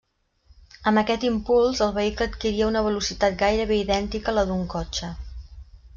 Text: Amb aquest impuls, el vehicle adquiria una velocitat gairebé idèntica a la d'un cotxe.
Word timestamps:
Amb 0.91 1.01
aquest 1.01 1.25
impuls, 1.27 1.83
el 1.87 1.93
vehicle 1.99 2.27
adquiria 2.31 2.71
una 2.71 2.83
velocitat 2.89 3.37
gairebé 3.45 3.81
idèntica 3.83 4.33
a 4.35 4.39
la 4.39 4.49
d'un 4.53 4.65
cotxe. 4.77 5.13